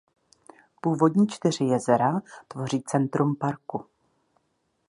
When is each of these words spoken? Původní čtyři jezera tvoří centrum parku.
Původní 0.81 1.27
čtyři 1.27 1.63
jezera 1.63 2.21
tvoří 2.47 2.81
centrum 2.81 3.35
parku. 3.35 3.85